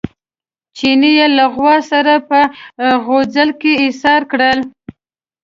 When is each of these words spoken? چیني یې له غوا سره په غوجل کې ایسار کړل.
چیني 0.77 1.11
یې 1.19 1.27
له 1.37 1.45
غوا 1.55 1.75
سره 1.91 2.13
په 2.29 2.39
غوجل 3.05 3.49
کې 3.61 3.71
ایسار 3.83 4.21
کړل. 4.31 4.59